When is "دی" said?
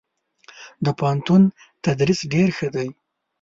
2.75-2.89